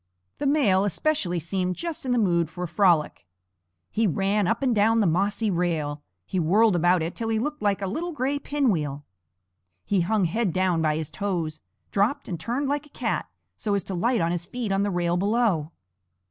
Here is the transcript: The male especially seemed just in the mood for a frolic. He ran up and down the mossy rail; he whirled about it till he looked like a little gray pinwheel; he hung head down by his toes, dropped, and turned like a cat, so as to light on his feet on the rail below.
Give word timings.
The 0.39 0.47
male 0.47 0.83
especially 0.83 1.39
seemed 1.39 1.75
just 1.75 2.07
in 2.07 2.11
the 2.11 2.17
mood 2.17 2.49
for 2.49 2.63
a 2.63 2.67
frolic. 2.67 3.27
He 3.91 4.07
ran 4.07 4.47
up 4.47 4.63
and 4.63 4.73
down 4.73 4.99
the 4.99 5.05
mossy 5.05 5.51
rail; 5.51 6.01
he 6.25 6.39
whirled 6.39 6.75
about 6.75 7.03
it 7.03 7.15
till 7.15 7.29
he 7.29 7.37
looked 7.37 7.61
like 7.61 7.83
a 7.83 7.85
little 7.85 8.11
gray 8.11 8.39
pinwheel; 8.39 9.05
he 9.85 10.01
hung 10.01 10.25
head 10.25 10.53
down 10.53 10.81
by 10.81 10.95
his 10.95 11.11
toes, 11.11 11.59
dropped, 11.91 12.27
and 12.27 12.39
turned 12.39 12.67
like 12.67 12.87
a 12.87 12.97
cat, 12.97 13.29
so 13.57 13.75
as 13.75 13.83
to 13.83 13.93
light 13.93 14.21
on 14.21 14.31
his 14.31 14.43
feet 14.45 14.71
on 14.71 14.81
the 14.81 14.89
rail 14.89 15.17
below. 15.17 15.71